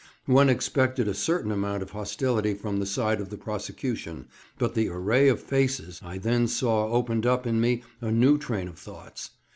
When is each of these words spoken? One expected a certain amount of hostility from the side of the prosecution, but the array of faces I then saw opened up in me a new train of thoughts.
One 0.25 0.49
expected 0.49 1.07
a 1.07 1.13
certain 1.13 1.51
amount 1.51 1.83
of 1.83 1.91
hostility 1.91 2.55
from 2.55 2.77
the 2.79 2.87
side 2.87 3.21
of 3.21 3.29
the 3.29 3.37
prosecution, 3.37 4.25
but 4.57 4.73
the 4.73 4.89
array 4.89 5.27
of 5.29 5.39
faces 5.39 6.01
I 6.03 6.17
then 6.17 6.47
saw 6.47 6.87
opened 6.91 7.27
up 7.27 7.45
in 7.45 7.61
me 7.61 7.83
a 8.01 8.09
new 8.09 8.39
train 8.39 8.67
of 8.67 8.79
thoughts. 8.79 9.29